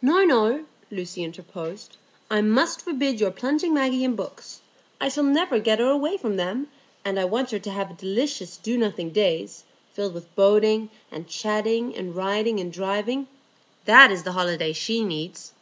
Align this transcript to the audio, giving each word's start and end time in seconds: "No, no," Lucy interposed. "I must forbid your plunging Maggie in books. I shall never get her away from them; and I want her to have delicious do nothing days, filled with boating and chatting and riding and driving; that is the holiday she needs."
"No, 0.00 0.22
no," 0.24 0.64
Lucy 0.92 1.24
interposed. 1.24 1.96
"I 2.30 2.40
must 2.40 2.82
forbid 2.82 3.18
your 3.18 3.32
plunging 3.32 3.74
Maggie 3.74 4.04
in 4.04 4.14
books. 4.14 4.60
I 5.00 5.08
shall 5.08 5.24
never 5.24 5.58
get 5.58 5.80
her 5.80 5.88
away 5.90 6.16
from 6.16 6.36
them; 6.36 6.68
and 7.04 7.18
I 7.18 7.24
want 7.24 7.50
her 7.50 7.58
to 7.58 7.70
have 7.72 7.96
delicious 7.96 8.56
do 8.56 8.78
nothing 8.78 9.10
days, 9.10 9.64
filled 9.92 10.14
with 10.14 10.32
boating 10.36 10.90
and 11.10 11.26
chatting 11.26 11.96
and 11.96 12.14
riding 12.14 12.60
and 12.60 12.72
driving; 12.72 13.26
that 13.84 14.12
is 14.12 14.22
the 14.22 14.30
holiday 14.38 14.72
she 14.72 15.02
needs." 15.04 15.52